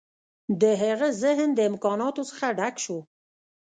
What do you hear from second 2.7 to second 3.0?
شو